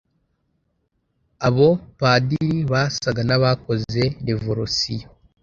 Abo 1.47 1.67
padiri 1.99 2.55
basaga 2.71 3.21
n’abakoze 3.25 4.01
revorisiyo 4.27 5.07